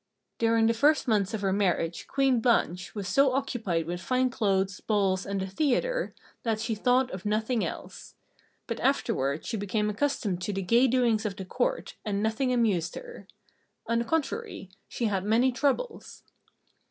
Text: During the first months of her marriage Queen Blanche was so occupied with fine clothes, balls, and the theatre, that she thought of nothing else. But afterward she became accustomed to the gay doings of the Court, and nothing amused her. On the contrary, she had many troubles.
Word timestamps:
During 0.39 0.65
the 0.65 0.73
first 0.73 1.07
months 1.07 1.31
of 1.35 1.41
her 1.41 1.53
marriage 1.53 2.07
Queen 2.07 2.39
Blanche 2.39 2.95
was 2.95 3.07
so 3.07 3.33
occupied 3.33 3.85
with 3.85 4.01
fine 4.01 4.31
clothes, 4.31 4.79
balls, 4.79 5.27
and 5.27 5.39
the 5.39 5.45
theatre, 5.45 6.15
that 6.41 6.59
she 6.59 6.73
thought 6.73 7.11
of 7.11 7.23
nothing 7.23 7.63
else. 7.63 8.15
But 8.65 8.79
afterward 8.79 9.45
she 9.45 9.57
became 9.57 9.91
accustomed 9.91 10.41
to 10.41 10.53
the 10.53 10.63
gay 10.63 10.87
doings 10.87 11.23
of 11.23 11.35
the 11.35 11.45
Court, 11.45 11.97
and 12.03 12.23
nothing 12.23 12.51
amused 12.51 12.95
her. 12.95 13.27
On 13.85 13.99
the 13.99 14.05
contrary, 14.05 14.71
she 14.87 15.05
had 15.05 15.23
many 15.23 15.51
troubles. 15.51 16.23